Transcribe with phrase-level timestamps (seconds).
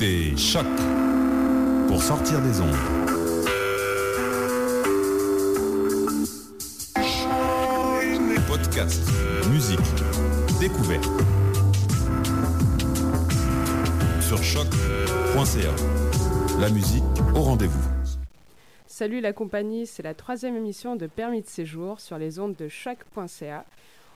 [0.00, 0.66] écoutez Choc
[1.86, 2.70] pour sortir des ondes.
[8.46, 9.02] Podcast,
[9.50, 9.78] musique,
[10.58, 11.04] découverte.
[14.20, 15.70] Sur choc.ca.
[16.60, 17.02] La musique
[17.34, 17.88] au rendez-vous.
[18.86, 22.68] Salut la compagnie, c'est la troisième émission de Permis de séjour sur les ondes de
[22.68, 23.64] choc.ca.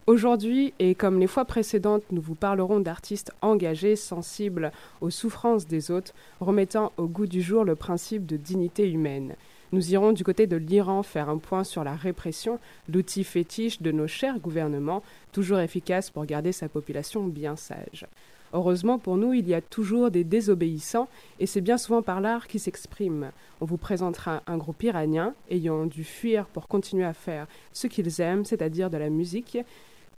[0.06, 5.90] Aujourd'hui, et comme les fois précédentes, nous vous parlerons d'artistes engagés, sensibles aux souffrances des
[5.90, 9.34] autres, remettant au goût du jour le principe de dignité humaine.
[9.72, 12.58] Nous irons du côté de l'Iran faire un point sur la répression,
[12.92, 15.02] l'outil fétiche de nos chers gouvernements,
[15.32, 18.06] toujours efficace pour garder sa population bien sage.
[18.52, 21.08] Heureusement pour nous, il y a toujours des désobéissants,
[21.40, 23.30] et c'est bien souvent par l'art qui s'exprime.
[23.62, 28.20] On vous présentera un groupe iranien ayant dû fuir pour continuer à faire ce qu'ils
[28.20, 29.56] aiment, c'est-à-dire de la musique.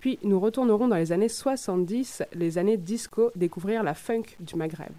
[0.01, 4.93] Puis nous retournerons dans les années 70, les années disco, découvrir la funk du Maghreb.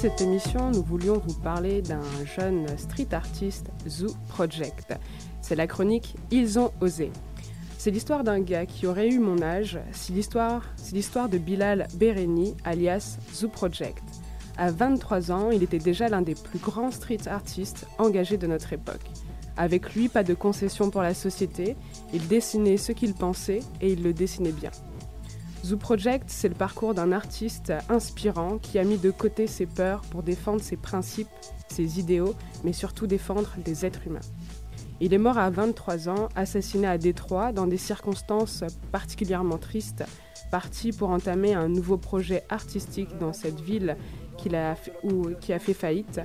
[0.00, 2.00] Cette émission, nous voulions vous parler d'un
[2.34, 4.94] jeune street artiste, Zoo Project.
[5.42, 7.12] C'est la chronique Ils ont osé.
[7.76, 12.56] C'est l'histoire d'un gars qui aurait eu mon âge, c'est l'histoire, l'histoire de Bilal Bereni,
[12.64, 14.02] alias Zoo Project.
[14.56, 18.72] À 23 ans, il était déjà l'un des plus grands street artistes engagés de notre
[18.72, 19.04] époque.
[19.58, 21.76] Avec lui, pas de concession pour la société,
[22.14, 24.70] il dessinait ce qu'il pensait et il le dessinait bien.
[25.64, 30.00] Zoo Project, c'est le parcours d'un artiste inspirant qui a mis de côté ses peurs
[30.02, 31.28] pour défendre ses principes,
[31.68, 32.34] ses idéaux,
[32.64, 34.20] mais surtout défendre des êtres humains.
[35.00, 40.04] Il est mort à 23 ans, assassiné à Détroit dans des circonstances particulièrement tristes,
[40.50, 43.96] parti pour entamer un nouveau projet artistique dans cette ville
[44.36, 44.92] qu'il a fait,
[45.40, 46.20] qui a fait faillite,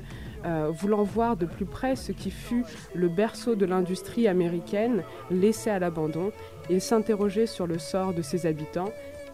[0.46, 2.63] euh, voulant voir de plus près ce qui fut
[2.94, 6.31] le berceau de l'industrie américaine laissé à l'abandon,
[6.69, 8.91] il s'interrogeait sur le sort de ses habitants.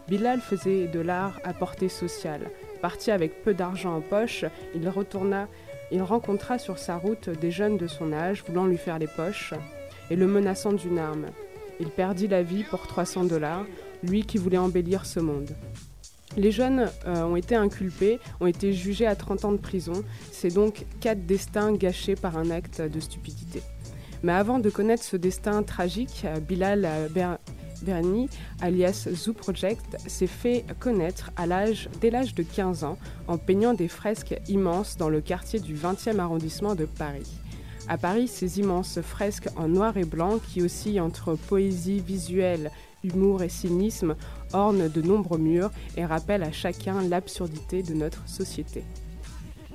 [0.08, 2.50] Bilal faisait de l'art à portée sociale.
[2.80, 8.12] Parti avec peu d'argent en poche, il rencontra sur sa route des jeunes de son
[8.12, 9.54] âge voulant lui faire les poches
[10.10, 11.26] et le menaçant d'une arme.
[11.80, 13.64] Il perdit la vie pour 300 dollars,
[14.02, 15.50] lui qui voulait embellir ce monde.
[16.36, 20.02] Les jeunes euh, ont été inculpés, ont été jugés à 30 ans de prison.
[20.30, 23.62] C'est donc quatre destins gâchés par un acte de stupidité.
[24.22, 26.88] Mais avant de connaître ce destin tragique, euh, Bilal
[27.82, 28.28] Berni,
[28.60, 32.98] alias Zoo Project, s'est fait connaître à l'âge, dès l'âge de 15 ans
[33.28, 37.30] en peignant des fresques immenses dans le quartier du 20e arrondissement de Paris.
[37.88, 42.70] À Paris, ces immenses fresques en noir et blanc qui oscillent entre poésie visuelle,
[43.02, 44.14] humour et cynisme
[44.52, 48.84] ornent de nombreux murs et rappellent à chacun l'absurdité de notre société.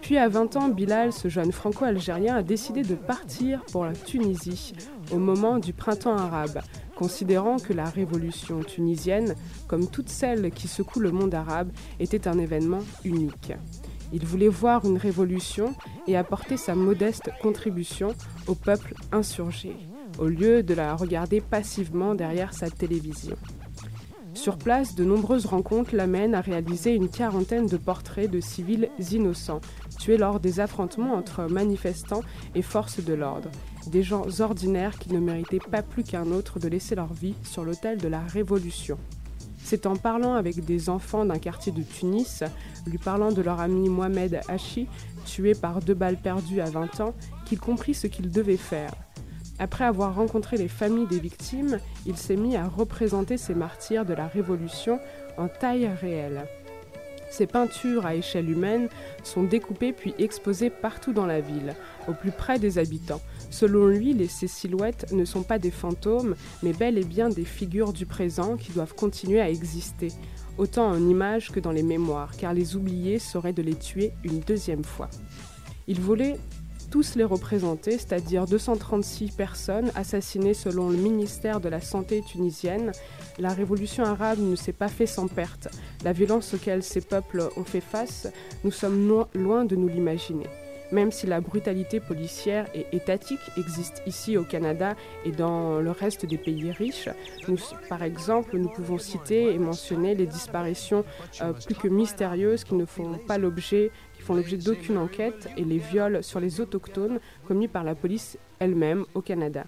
[0.02, 4.74] Puis à 20 ans, Bilal, ce jeune franco-algérien, a décidé de partir pour la Tunisie
[5.12, 6.62] au moment du printemps arabe,
[6.98, 9.36] considérant que la révolution tunisienne,
[9.68, 13.54] comme toutes celles qui secouent le monde arabe, était un événement unique.
[14.14, 15.76] Il voulait voir une révolution
[16.08, 18.16] et apporter sa modeste contribution
[18.48, 19.76] au peuple insurgé,
[20.18, 23.36] au lieu de la regarder passivement derrière sa télévision.
[24.34, 29.62] Sur place, de nombreuses rencontres l'amènent à réaliser une quarantaine de portraits de civils innocents,
[30.00, 32.22] tués lors des affrontements entre manifestants
[32.56, 33.50] et forces de l'ordre,
[33.88, 37.64] des gens ordinaires qui ne méritaient pas plus qu'un autre de laisser leur vie sur
[37.64, 38.98] l'autel de la révolution.
[39.64, 42.44] C'est en parlant avec des enfants d'un quartier de Tunis,
[42.86, 44.88] lui parlant de leur ami Mohamed Hachi,
[45.26, 47.14] tué par deux balles perdues à 20 ans,
[47.46, 48.94] qu'il comprit ce qu'il devait faire.
[49.60, 54.14] Après avoir rencontré les familles des victimes, il s'est mis à représenter ces martyrs de
[54.14, 55.00] la Révolution
[55.38, 56.46] en taille réelle.
[57.30, 58.88] Ces peintures à échelle humaine
[59.24, 61.76] sont découpées puis exposées partout dans la ville,
[62.08, 63.22] au plus près des habitants.
[63.50, 67.94] Selon lui, ces silhouettes ne sont pas des fantômes, mais bel et bien des figures
[67.94, 70.10] du présent qui doivent continuer à exister,
[70.58, 74.40] autant en images que dans les mémoires, car les oubliés seraient de les tuer une
[74.40, 75.10] deuxième fois.
[75.88, 76.38] Il voulait
[76.90, 82.92] tous les représenter, c'est-à-dire 236 personnes assassinées selon le ministère de la Santé tunisienne.
[83.40, 85.68] La révolution arabe ne s'est pas fait sans perte.
[86.04, 88.28] La violence auquel ces peuples ont fait face,
[88.64, 90.48] nous sommes loin de nous l'imaginer.
[90.92, 94.96] Même si la brutalité policière et étatique existe ici au Canada
[95.26, 97.10] et dans le reste des pays riches,
[97.90, 101.04] par exemple, nous pouvons citer et mentionner les disparitions
[101.42, 103.92] euh, plus que mystérieuses qui ne font pas l'objet
[104.28, 109.06] font l'objet d'aucune enquête et les viols sur les autochtones commis par la police elle-même
[109.14, 109.64] au Canada.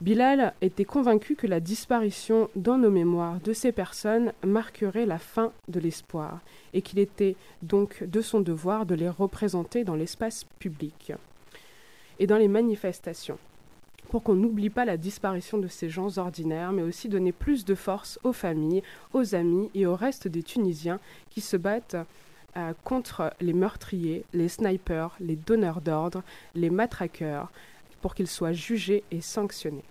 [0.00, 5.52] Bilal était convaincu que la disparition dans nos mémoires de ces personnes marquerait la fin
[5.66, 6.38] de l'espoir
[6.72, 11.12] et qu'il était donc de son devoir de les représenter dans l'espace public
[12.20, 13.38] et dans les manifestations
[14.08, 17.74] pour qu'on n'oublie pas la disparition de ces gens ordinaires, mais aussi donner plus de
[17.74, 20.98] force aux familles, aux amis et au reste des Tunisiens
[21.28, 21.96] qui se battent
[22.56, 26.22] euh, contre les meurtriers, les snipers, les donneurs d'ordre,
[26.54, 27.50] les matraqueurs,
[28.00, 29.84] pour qu'ils soient jugés et sanctionnés.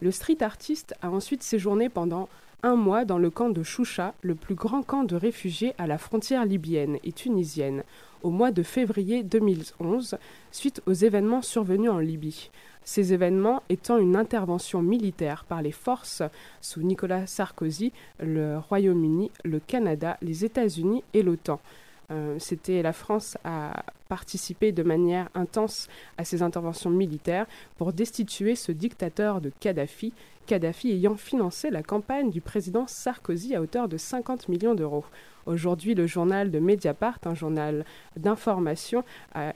[0.00, 2.28] Le street artiste a ensuite séjourné pendant
[2.62, 5.98] un mois dans le camp de Choucha, le plus grand camp de réfugiés à la
[5.98, 7.84] frontière libyenne et tunisienne,
[8.22, 10.18] au mois de février 2011,
[10.50, 12.50] suite aux événements survenus en Libye.
[12.84, 16.22] Ces événements étant une intervention militaire par les forces
[16.60, 21.60] sous Nicolas Sarkozy, le Royaume-Uni, le Canada, les États-Unis et l'OTAN.
[22.10, 27.46] Euh, c'était la France à participer de manière intense à ces interventions militaires
[27.76, 30.14] pour destituer ce dictateur de Kadhafi,
[30.46, 35.04] Kadhafi ayant financé la campagne du président Sarkozy à hauteur de 50 millions d'euros.
[35.44, 37.84] Aujourd'hui, le journal de Mediapart, un journal
[38.16, 39.04] d'information,
[39.34, 39.52] a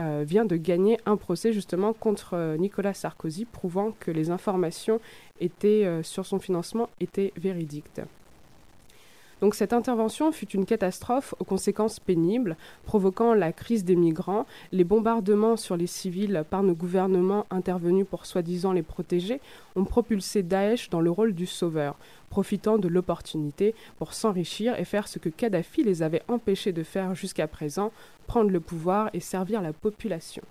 [0.00, 5.00] euh, vient de gagner un procès justement contre euh, Nicolas Sarkozy, prouvant que les informations
[6.02, 8.00] sur son financement étaient véridiques.
[9.40, 14.84] Donc cette intervention fut une catastrophe aux conséquences pénibles, provoquant la crise des migrants, les
[14.84, 19.40] bombardements sur les civils par nos gouvernements intervenus pour soi-disant les protéger,
[19.76, 21.96] ont propulsé Daesh dans le rôle du sauveur,
[22.30, 27.14] profitant de l'opportunité pour s'enrichir et faire ce que Kadhafi les avait empêchés de faire
[27.14, 27.92] jusqu'à présent,
[28.26, 30.42] prendre le pouvoir et servir la population.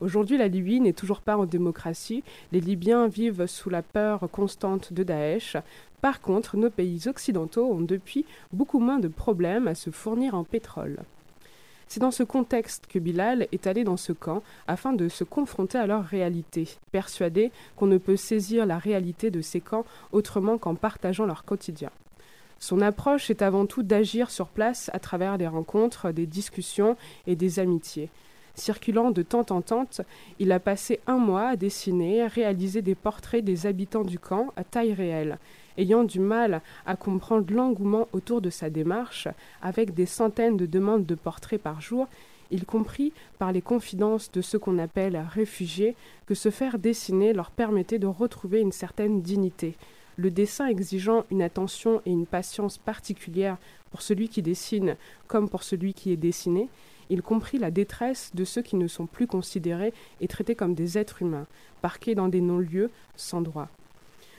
[0.00, 2.24] Aujourd'hui, la Libye n'est toujours pas en démocratie.
[2.50, 5.56] Les Libyens vivent sous la peur constante de Daesh.
[6.00, 10.42] Par contre, nos pays occidentaux ont depuis beaucoup moins de problèmes à se fournir en
[10.42, 10.98] pétrole.
[11.86, 15.78] C'est dans ce contexte que Bilal est allé dans ce camp afin de se confronter
[15.78, 20.74] à leur réalité, persuadé qu'on ne peut saisir la réalité de ces camps autrement qu'en
[20.74, 21.90] partageant leur quotidien.
[22.58, 26.96] Son approche est avant tout d'agir sur place à travers des rencontres, des discussions
[27.28, 28.08] et des amitiés.
[28.54, 29.88] Circulant de temps en temps,
[30.38, 34.52] il a passé un mois à dessiner, à réaliser des portraits des habitants du camp
[34.56, 35.38] à taille réelle
[35.78, 39.28] ayant du mal à comprendre l'engouement autour de sa démarche,
[39.62, 42.06] avec des centaines de demandes de portraits par jour,
[42.50, 45.96] il comprit par les confidences de ceux qu'on appelle réfugiés
[46.26, 49.76] que se faire dessiner leur permettait de retrouver une certaine dignité,
[50.16, 53.56] le dessin exigeant une attention et une patience particulière
[53.90, 56.68] pour celui qui dessine comme pour celui qui est dessiné,
[57.10, 60.98] il comprit la détresse de ceux qui ne sont plus considérés et traités comme des
[60.98, 61.46] êtres humains,
[61.82, 63.68] parqués dans des non-lieux sans droit.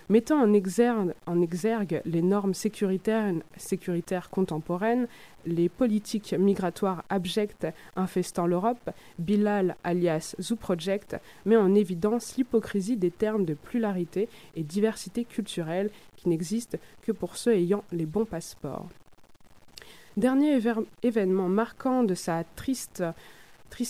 [0.08, 5.08] Mettant en exergue, les normes sécuritaires, contemporaines,
[5.48, 13.10] les politiques migratoires abjectes infestant l'Europe, Bilal alias Zoo Project met en évidence l'hypocrisie des
[13.10, 18.90] termes de pluralité et diversité culturelle qui n'existent que pour ceux ayant les bons passeports.
[20.18, 20.62] Dernier
[21.04, 23.04] événement marquant de sa triste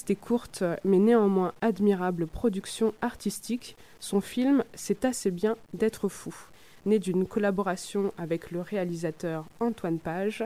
[0.09, 6.33] et courte, mais néanmoins admirable production artistique, son film C'est assez bien d'être fou,
[6.87, 10.43] né d'une collaboration avec le réalisateur Antoine Page.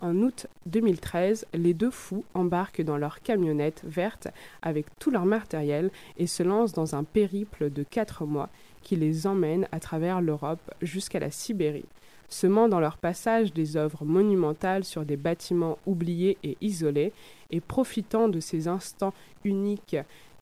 [0.00, 4.26] En août 2013, les deux fous embarquent dans leur camionnette verte
[4.60, 8.48] avec tout leur matériel et se lancent dans un périple de quatre mois
[8.82, 11.86] qui les emmène à travers l'Europe jusqu'à la Sibérie
[12.32, 17.12] semant dans leur passage des œuvres monumentales sur des bâtiments oubliés et isolés,
[17.50, 19.12] et profitant de ces instants
[19.44, 19.96] uniques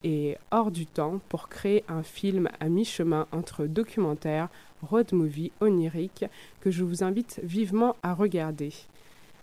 [0.04, 4.48] et hors du temps pour créer un film à mi-chemin entre documentaire,
[4.82, 6.24] road movie, onirique,
[6.60, 8.72] que je vous invite vivement à regarder.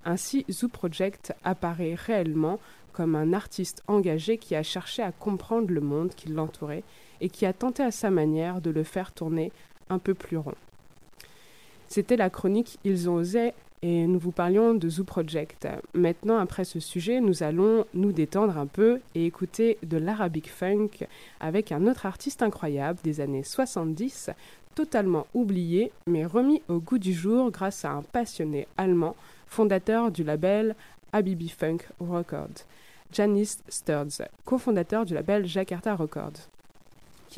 [0.05, 2.59] Ainsi, Zoo Project apparaît réellement
[2.93, 6.83] comme un artiste engagé qui a cherché à comprendre le monde qui l'entourait
[7.19, 9.51] et qui a tenté à sa manière de le faire tourner
[9.89, 10.55] un peu plus rond.
[11.89, 15.67] C'était la chronique Ils ont osé et nous vous parlions de Zoo Project.
[15.93, 20.89] Maintenant, après ce sujet, nous allons nous détendre un peu et écouter de l'arabic funk
[21.39, 24.31] avec un autre artiste incroyable des années 70,
[24.75, 29.15] totalement oublié mais remis au goût du jour grâce à un passionné allemand,
[29.47, 30.75] fondateur du label
[31.13, 32.65] Habibi Funk Records,
[33.13, 36.49] Janice Sturz, cofondateur du label Jakarta Records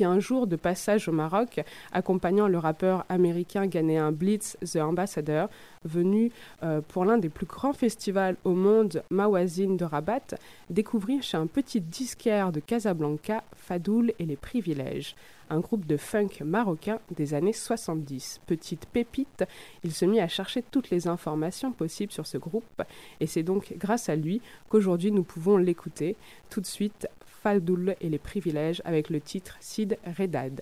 [0.04, 1.60] un jour de passage au Maroc,
[1.92, 5.48] accompagnant le rappeur américain ghanéen Blitz The Ambassador,
[5.84, 6.30] venu
[6.62, 10.34] euh, pour l'un des plus grands festivals au monde, Mawazine de Rabat,
[10.68, 15.14] découvrir chez un petit disquaire de Casablanca Fadoul et les Privilèges,
[15.50, 18.40] un groupe de funk marocain des années 70.
[18.46, 19.44] Petite pépite,
[19.82, 22.82] il se mit à chercher toutes les informations possibles sur ce groupe,
[23.20, 26.16] et c'est donc grâce à lui qu'aujourd'hui nous pouvons l'écouter.
[26.48, 27.08] Tout de suite,
[27.42, 30.60] Fadoul et les privilèges avec le titre Sid Redad.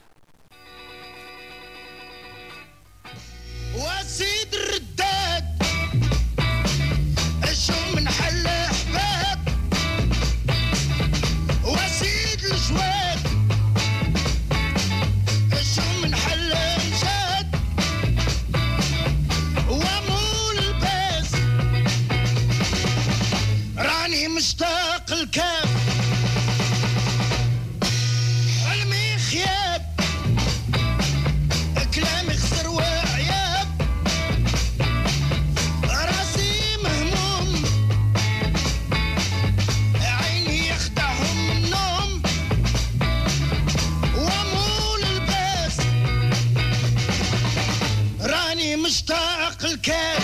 [48.99, 50.18] مشتاق لك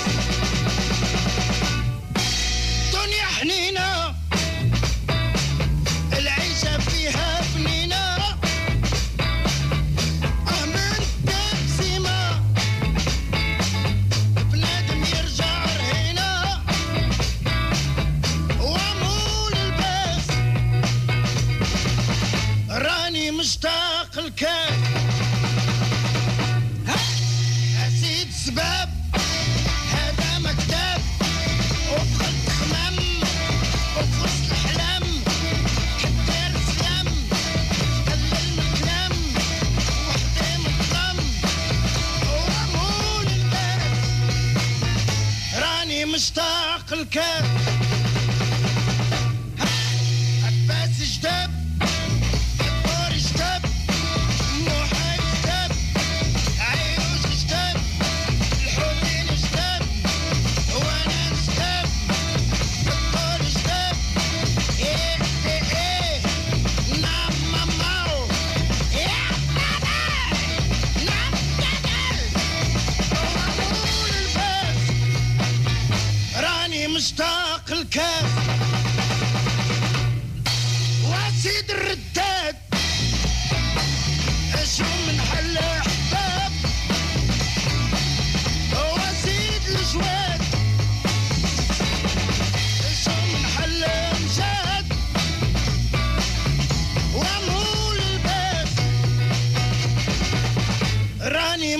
[46.05, 47.45] مشتاق الكاس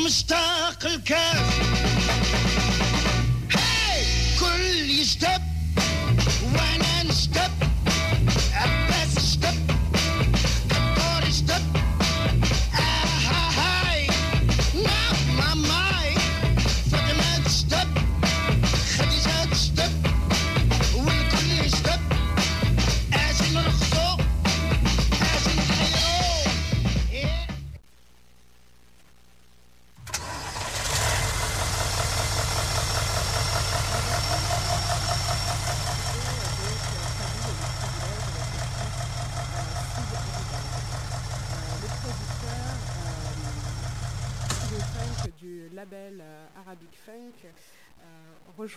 [0.05, 1.64] مشتاق لك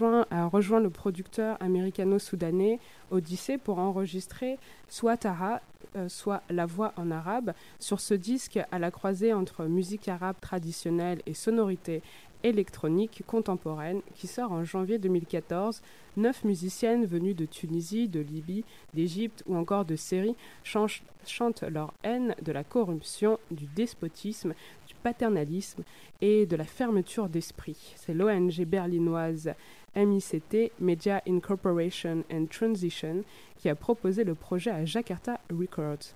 [0.03, 2.79] rejoint le producteur américano-soudanais
[3.11, 4.57] Odyssey pour enregistrer
[4.89, 5.61] soit Tara,
[5.95, 7.53] euh, soit La Voix en arabe.
[7.79, 12.01] Sur ce disque, à la croisée entre musique arabe traditionnelle et sonorité
[12.43, 15.81] électronique contemporaine, qui sort en janvier 2014,
[16.17, 18.63] neuf musiciennes venues de Tunisie, de Libye,
[18.93, 24.53] d'Égypte ou encore de Syrie chantent leur haine de la corruption, du despotisme,
[24.87, 25.83] du paternalisme
[26.21, 27.93] et de la fermeture d'esprit.
[27.95, 29.53] C'est l'ONG berlinoise
[29.97, 33.23] MICT, Media Incorporation and Transition,
[33.57, 36.13] qui a proposé le projet à Jakarta Records.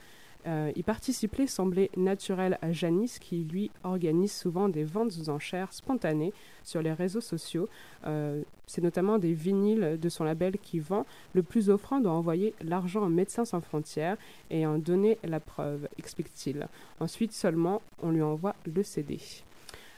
[0.47, 5.71] Euh, y participer semblait naturel à Janice, qui lui organise souvent des ventes aux enchères
[5.71, 6.33] spontanées
[6.63, 7.69] sur les réseaux sociaux.
[8.07, 11.05] Euh, c'est notamment des vinyles de son label qui vend.
[11.33, 14.17] Le plus offrant doit envoyer l'argent aux Médecins sans frontières
[14.49, 16.67] et en donner la preuve, explique-t-il.
[16.99, 19.19] Ensuite seulement, on lui envoie le CD.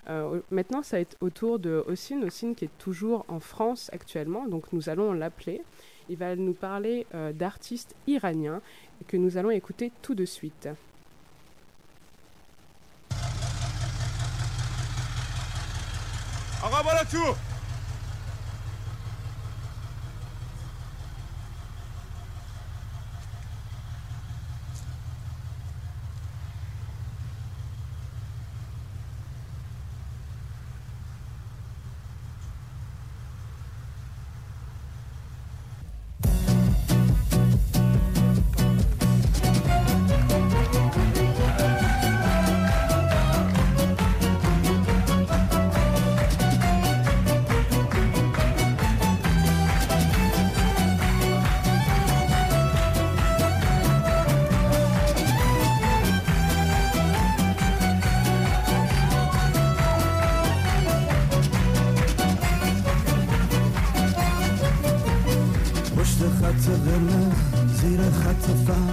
[0.10, 3.90] Euh, maintenant, ça va être au tour de Ossine, Ossine qui est toujours en France
[3.94, 5.62] actuellement, donc nous allons l'appeler.
[6.10, 8.62] Il va nous parler euh, d'artistes iraniens
[9.08, 10.68] que nous allons écouter tout de suite.
[68.34, 68.93] To so far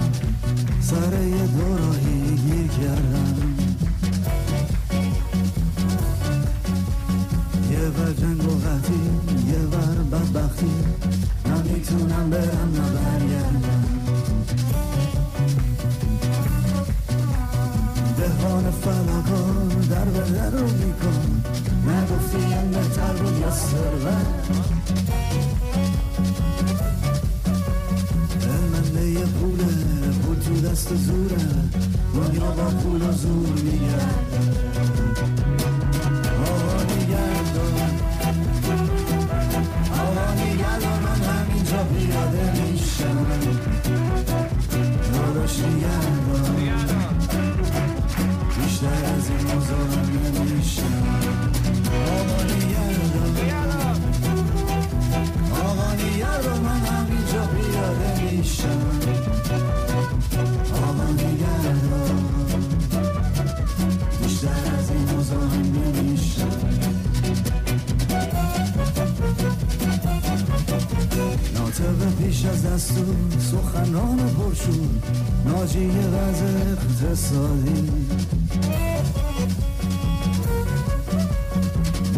[77.11, 77.91] اقتصادی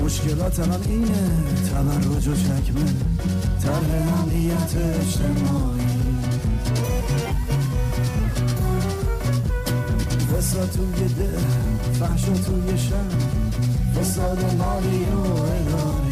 [0.06, 1.30] مشکلات الان اینه
[1.70, 2.86] تبرج و چکمه
[3.64, 5.88] طرح امنیت اجتماعی.
[10.34, 11.38] فساد توی ده
[12.00, 16.03] فحش و توی شهر فساد مالی و اداری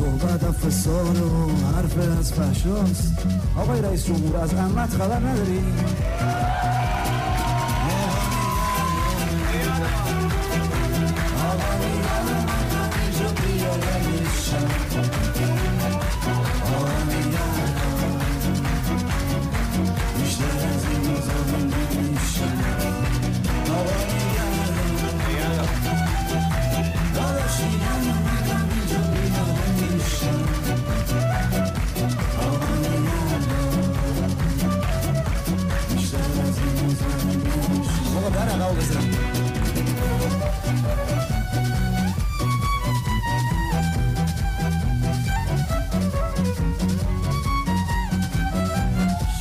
[0.00, 3.26] صحبت از فساد و حرف از فحشاست
[3.58, 5.60] آقای رئیس جمهور از امت خبر نداری؟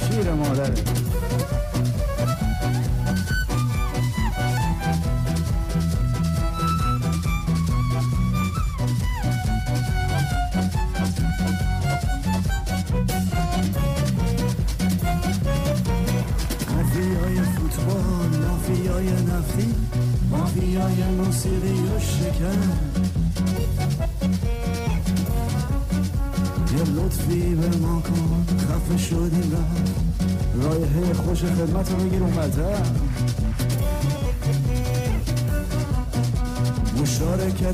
[0.10, 0.99] Şiir modern.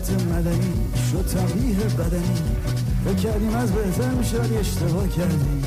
[0.05, 0.73] مشارکت مدنی
[1.11, 2.41] شد تبلیه بدنی.
[3.05, 5.63] فکر کردیم از بهتر میشه اشتباه کردیم.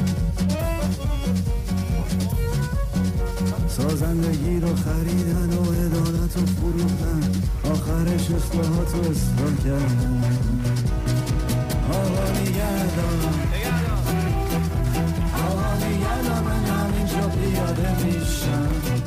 [3.68, 7.20] سازندگی رو خریدن و عدالت رو فروختن.
[7.64, 10.22] آخرش اصلاحات رو اصلاح کردن.
[11.92, 13.20] آقا نگردان
[15.48, 18.98] آقا نگردان من همینجا پیاده میشم.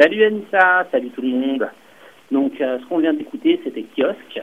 [0.00, 1.68] Salut Anissa, salut tout le monde.
[2.30, 4.40] Donc euh, ce qu'on vient d'écouter c'était Kiosque.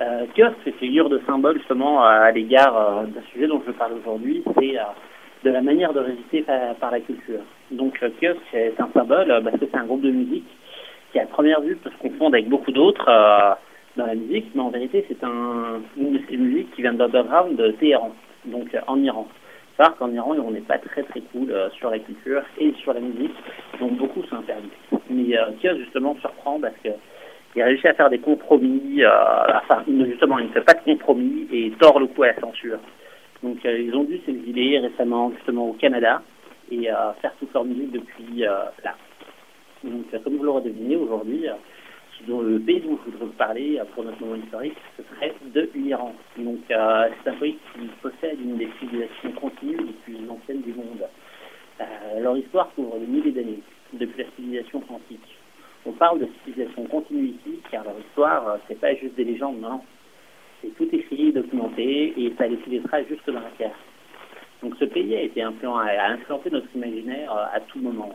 [0.00, 3.66] Euh, kiosque c'est figure de symbole justement euh, à l'égard euh, d'un sujet dont je
[3.66, 4.76] veux parler aujourd'hui, c'est
[5.44, 6.46] de la manière de résister
[6.80, 7.40] par, la culture.
[7.70, 10.48] Donc Kiosque c'est un symbole parce que c'est un groupe de musique
[11.12, 13.04] qui à première vue peut se confondre avec beaucoup d'autres
[13.96, 17.54] dans la musique, mais en vérité c'est un, une de ces musiques qui vient d'underground
[17.54, 18.12] de Téhéran,
[18.46, 19.28] donc en Iran.
[19.76, 22.94] Savoir qu'en Iran, on n'est pas très très cool euh, sur la culture et sur
[22.94, 23.34] la musique,
[23.78, 24.70] donc beaucoup sont interdits.
[25.10, 26.88] Mais euh, Kios justement surprend parce que
[27.54, 29.08] il a à faire des compromis, euh,
[29.62, 32.40] enfin il- justement il ne fait pas de compromis et tord le coup à la
[32.40, 32.78] censure.
[33.42, 36.22] Donc euh, ils ont dû s'exiler récemment justement au Canada
[36.70, 38.94] et euh, faire toute leur musique depuis euh, là.
[39.84, 41.52] Donc euh, comme vous l'aurez deviné aujourd'hui, euh,
[42.24, 45.68] dont le pays dont je voudrais vous parler pour notre moment historique, ce serait de
[45.74, 46.14] l'Iran.
[46.38, 50.72] Donc euh, c'est un pays qui possède une des civilisations continues les plus anciennes du
[50.72, 51.06] monde.
[51.80, 53.60] Euh, leur histoire couvre des milliers d'années,
[53.92, 55.36] depuis la civilisation antique.
[55.84, 59.60] On parle de civilisation continue ici, car leur histoire, euh, c'est pas juste des légendes,
[59.60, 59.80] non.
[60.62, 63.76] C'est tout écrit, documenté, et ça les laissera jusque dans la terre.
[64.62, 68.14] Donc ce pays a été influent, influencé notre imaginaire à tout moment.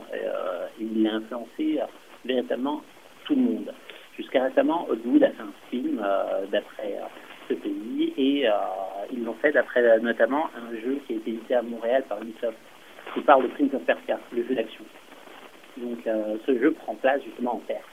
[0.80, 1.78] Il a influencé
[2.24, 2.82] véritablement
[3.24, 3.72] tout le monde.
[4.16, 7.06] Jusqu'à récemment, Hollywood a fait un film euh, d'après euh,
[7.48, 8.52] ce pays et euh,
[9.12, 12.58] ils l'ont fait d'après notamment un jeu qui a été édité à Montréal par Ubisoft
[13.14, 14.84] qui parle de Prince of Persia, le jeu d'action.
[15.78, 15.98] Donc
[16.46, 17.84] ce jeu prend place justement en Perse.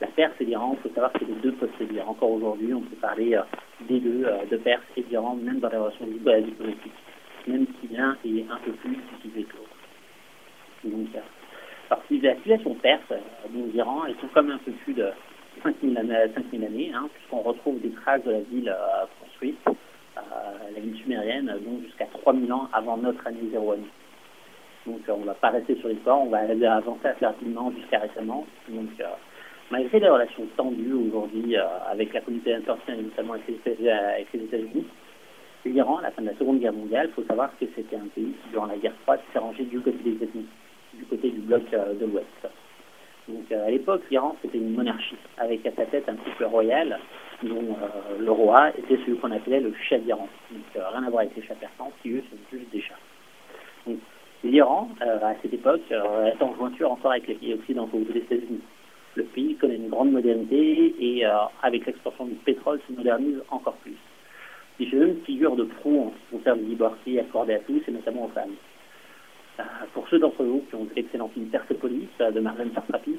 [0.00, 2.08] La Perse et l'Iran, il faut savoir que les deux peuvent se dire.
[2.08, 3.38] Encore aujourd'hui, on peut parler
[3.82, 6.92] des deux, de Perse et d'Iran, même dans les relations dip- diplomatiques,
[7.46, 9.68] même si l'un est un peu plus utilisé que l'autre.
[10.84, 11.08] Donc,
[11.90, 13.08] alors, si la situation perse,
[13.50, 15.08] donc l'Iran, elles sont comme un peu plus de
[15.62, 20.20] 5000 années, 5000 années puisqu'on retrouve des traces de la ville euh, construite, euh,
[20.74, 23.90] la ville sumérienne, euh, donc jusqu'à 3000 ans avant notre année zéro année.
[24.86, 28.46] Donc on ne va pas rester sur l'histoire, on va avancer assez rapidement jusqu'à récemment.
[28.68, 28.88] Donc
[29.70, 31.56] malgré les relations tendues aujourd'hui
[31.90, 33.48] avec la communauté internationale, notamment avec
[34.32, 34.86] les États-Unis,
[35.66, 38.08] l'Iran, à la fin de la Seconde Guerre mondiale, il faut savoir que c'était un
[38.14, 40.46] pays qui, durant la guerre froide, s'est rangé du côté des États-Unis,
[40.94, 42.48] du côté du bloc de l'Ouest.
[43.68, 46.98] À l'époque, l'Iran, c'était une monarchie, avec à sa tête un couple royal,
[47.42, 50.26] dont euh, le roi était celui qu'on appelait le chef d'Iran.
[50.50, 52.94] Donc euh, rien à voir avec les chats persans, qui eux sont juste des chats.
[53.86, 53.98] Donc,
[54.42, 58.62] L'Iran, euh, à cette époque, est en jointure encore avec les pays occidentaux des États-Unis.
[59.16, 61.26] Le pays connaît une grande modernité et
[61.62, 63.96] avec l'expansion du pétrole se modernise encore plus.
[64.78, 67.90] Fait même figure de proue en ce qui concerne les libertés accordées à tous et
[67.90, 68.54] notamment aux femmes.
[69.92, 73.18] Pour ceux d'entre vous qui ont l'excellent film Persepolis de Marlène Sartrapi,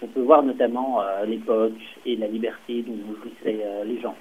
[0.00, 4.14] on peut voir notamment euh, l'époque et la liberté dont jouissaient euh, les gens.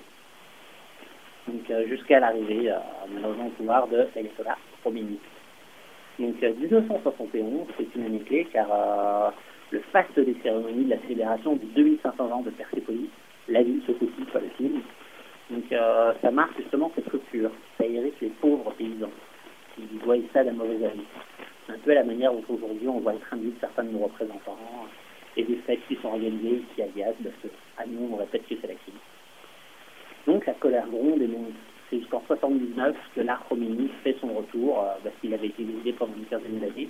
[1.47, 2.73] Donc euh, jusqu'à l'arrivée,
[3.13, 5.19] malheureusement, au pouvoir de l'Ayatollah Khomeini.
[6.19, 9.33] Donc euh, 1971, c'est une année clé car
[9.69, 13.09] le faste des cérémonies de la célébration des 2500 ans de Persépolis,
[13.47, 14.81] la ville se copie par le film.
[15.51, 19.11] Donc ça marque justement cette rupture, ça hérite les pauvres paysans
[19.75, 21.05] qui voient ça d'un mauvais avis.
[21.69, 24.57] Un peu à la manière dont aujourd'hui on voit être induit certains de nos représentants
[25.38, 27.47] et des fêtes qui sont organisées qui agacent parce que
[27.78, 28.95] à nous on répète que c'est la crise.
[30.26, 31.54] Donc la colère gronde et monte.
[31.89, 33.45] C'est jusqu'en 79 que l'art
[34.04, 36.89] fait son retour, euh, parce qu'il avait été exilé pendant une quinzaine d'années,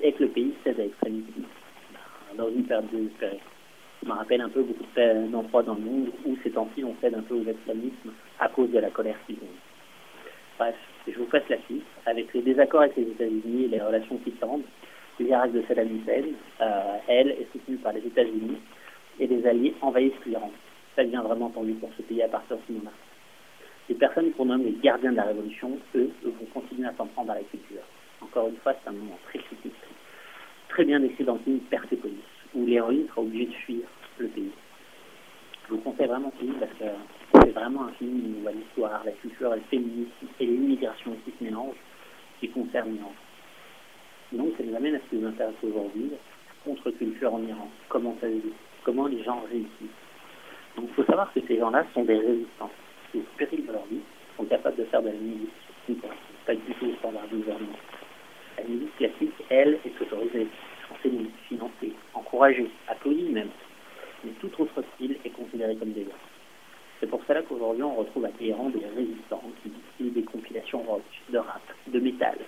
[0.00, 1.42] et que le pays cède à l'extrémisme,
[1.92, 3.40] ben, dans une période désespérée.
[4.06, 7.22] me rappelle un peu beaucoup d'endroits dans le monde où ces temps-ci on cède un
[7.22, 9.58] peu aux islamisme à cause de la colère qu'ils ont.
[10.56, 10.76] Bref,
[11.08, 11.82] je vous passe la suite.
[12.06, 14.62] Avec les désaccords avec les États-Unis et les relations qui tendent,
[15.18, 16.24] l'Irak de Saddam Hussein,
[16.60, 18.58] euh, elle, est soutenue par les États-Unis
[19.20, 20.50] et les alliés envahissent l'Iran.
[20.96, 22.92] Ça devient vraiment tendu pour ce pays à partir de ce moment-là.
[23.88, 27.32] Les personnes qu'on nomme les gardiens de la révolution, eux, vont continuer à s'en prendre
[27.32, 27.82] à la culture.
[28.20, 29.74] Encore une fois, c'est un moment très critique,
[30.68, 32.14] très bien décrit dans le film Persepolis,
[32.54, 33.82] où l'héroïne sera obligée de fuir
[34.18, 34.52] le pays.
[35.68, 36.84] Je vous conseille vraiment ce film parce que
[37.34, 41.76] c'est vraiment un film où l'histoire, la culture, le féminisme et l'immigration qui se mélangent,
[42.40, 43.12] qui concernent l'Iran.
[44.32, 46.10] Donc, ça nous amène à ce qui nous intéresse aujourd'hui,
[46.64, 47.68] contre-culture en Iran.
[47.88, 48.42] Comment ça vit
[48.84, 49.98] Comment les gens réussissent?
[50.76, 52.70] Donc, il faut savoir que ces gens-là sont des résistants.
[53.14, 54.00] Au péril de leur vie,
[54.36, 55.50] sont capables de faire de la musique
[56.46, 57.78] pas du tout au standard du gouvernement.
[58.58, 60.46] La musique classique, elle, est autorisée,
[60.92, 63.50] enseignée, financée, encouragée, applaudie même.
[64.24, 66.10] Mais tout autre style est considéré comme dégueu.
[67.00, 71.02] C'est pour cela qu'aujourd'hui, on retrouve à Téhéran des résistants qui utilisent des compilations rock,
[71.30, 72.38] de rap, de métal,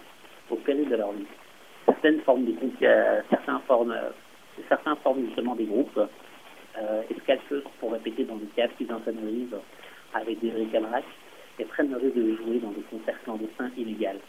[0.51, 1.27] au péril de leur vie.
[1.87, 2.21] Certaines
[4.69, 6.01] certains forment justement des groupes
[6.79, 7.03] euh,
[7.81, 9.57] pour répéter dans des caves qu'ils insonorisent
[10.15, 11.05] avec des camarades
[11.59, 14.21] et prennent le de jouer dans des concerts clandestins illégaux.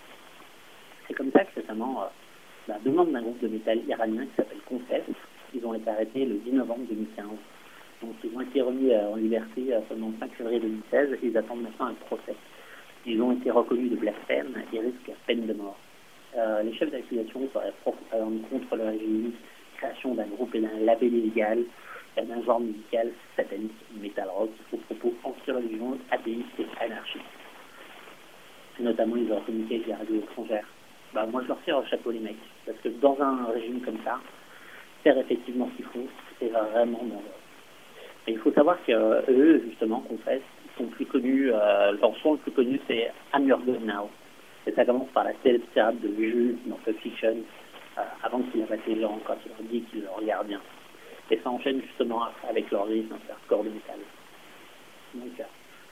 [1.07, 2.05] C'est comme ça que récemment, euh,
[2.67, 5.03] la demande d'un groupe de métal iranien qui s'appelle Confess,
[5.53, 7.25] ils ont été arrêtés le 10 novembre 2015.
[8.01, 11.19] Donc ils ont été remis euh, en liberté euh, seulement le 5 février 2016 et
[11.27, 12.35] ils attendent maintenant un procès.
[13.05, 15.77] Ils ont été reconnus de blasphème et risquent peine de mort.
[16.63, 19.31] Les chefs d'accusation seraient contre le régime,
[19.77, 21.63] création d'un groupe et d'un label illégal,
[22.23, 27.23] d'un genre musical satanique, metal rock, aux propos anti-religion, athéistes et anarchistes.
[28.79, 30.67] Notamment, ils ont communiqué avec les radios étrangères.
[31.13, 33.97] Bah, moi, je leur tire au chapeau, les mecs, parce que dans un régime comme
[34.03, 34.19] ça,
[35.03, 36.07] faire effectivement ce qu'ils font,
[36.39, 37.21] c'est vraiment dangereux.
[38.27, 42.39] Et il faut savoir qu'eux, justement, confessent, ils sont plus connus, euh, leur son le
[42.39, 44.09] plus connu, c'est I'm Now.
[44.67, 45.65] Et ça commence par la célèbre
[46.01, 47.37] de Jules dans Pulp Fiction,
[47.97, 50.61] euh, avant qu'il abatte les gens, quand il leur dit qu'il le regarde bien
[51.31, 53.99] et ça enchaîne justement avec leur rythme, leur corps de métal.
[55.15, 55.31] Donc,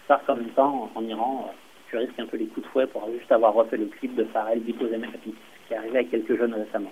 [0.08, 1.54] ça, euh, en même temps, en Iran, euh,
[1.90, 4.26] tu risques un peu les coups de fouet pour juste avoir refait le clip de
[4.26, 5.34] Pharrell Happy,
[5.68, 6.92] qui est arrivé avec quelques jeunes récemment.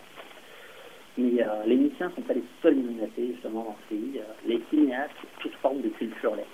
[1.17, 4.21] Mais euh, les musiciens sont pas les seuls menacés justement dans ce pays.
[4.47, 6.45] les cinéastes, toute forme de culture l'est.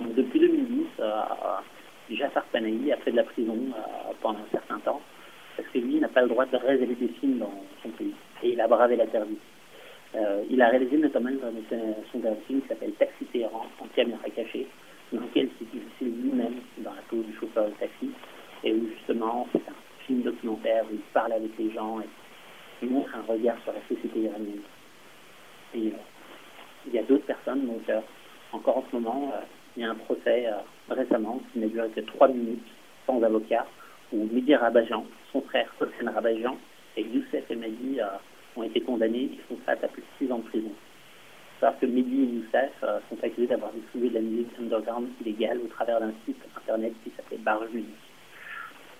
[0.00, 0.86] Donc depuis 2010,
[2.10, 3.56] Jafar Panahi a fait de la prison
[4.20, 5.00] pendant un certain temps,
[5.56, 8.14] parce que lui n'a pas le droit de révéler des films dans son pays.
[8.42, 9.38] Et il a bravé l'interdit.
[10.14, 11.30] Euh, il a réalisé notamment
[12.12, 14.66] son dernier film qui s'appelle Taxi Téhéran en caméra cachée,
[15.12, 18.10] dans lequel il s'est lui-même dans la peau du chauffeur de taxi,
[18.64, 19.74] et où justement c'est un
[20.06, 22.08] film documentaire où il parle avec les gens et
[22.82, 24.62] il montre un regard sur la société iranienne.
[25.74, 25.98] Et euh,
[26.86, 28.00] il y a d'autres personnes, donc euh,
[28.52, 29.32] encore en ce moment,
[29.76, 30.46] il y a un procès
[30.90, 32.66] récemment qui n'a duré que trois minutes
[33.06, 33.66] sans avocat,
[34.12, 36.56] où Midi Rabajan, son frère Hossein Rabajan
[36.96, 38.00] et Youssef Emadi
[38.56, 40.72] ont été condamnés ils font face à plus de 6 ans de prison.
[41.60, 45.58] Alors que Mehdi et Youssef euh, sont accusés d'avoir distribué de la musique underground illégale
[45.58, 47.90] au travers d'un site internet qui s'appelle Barge Music.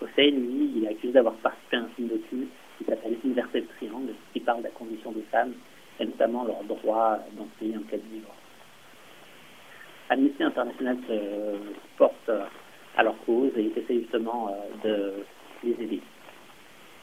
[0.01, 2.47] Hossein, lui, il est accusé d'avoir participé à un film docu
[2.77, 5.53] qui s'appelle Universel Triangle, qui parle de la condition des femmes
[6.01, 8.33] et notamment leurs droits dans ce pays en cas de vivre.
[10.09, 11.55] Amnesty International se
[11.97, 12.43] porte euh,
[12.97, 15.23] à leur cause et essaie justement euh, de
[15.63, 16.01] les aider.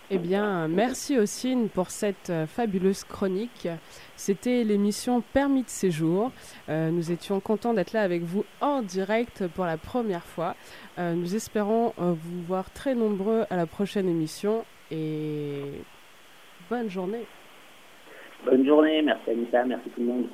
[0.09, 3.67] Eh bien, merci Ossine pour cette euh, fabuleuse chronique.
[4.15, 6.31] C'était l'émission Permis de séjour.
[6.69, 10.55] Euh, nous étions contents d'être là avec vous en direct pour la première fois.
[10.99, 15.63] Euh, nous espérons vous voir très nombreux à la prochaine émission et
[16.71, 17.27] bonne journée.
[18.45, 20.27] Bonne journée, merci Anita, merci tout le monde.